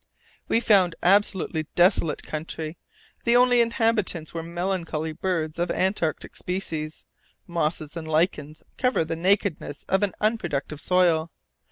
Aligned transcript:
We 0.47 0.59
found 0.61 0.95
absolutely 1.03 1.67
desolate 1.75 2.23
country; 2.23 2.75
the 3.23 3.35
only 3.35 3.61
inhabitants 3.61 4.33
were 4.33 4.41
melancholy 4.41 5.11
birds 5.11 5.59
of 5.59 5.69
Antarctic 5.69 6.35
species. 6.35 7.05
Mosses 7.45 7.95
and 7.95 8.07
lichens 8.07 8.63
cover 8.79 9.05
the 9.05 9.15
nakedness 9.15 9.85
of 9.87 10.01
an 10.01 10.13
unproductive 10.19 10.81
soil. 10.81 11.29